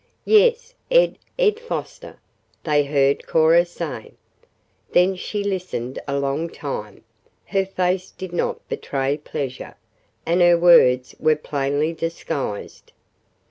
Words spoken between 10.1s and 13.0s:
and her words were plainly disguised.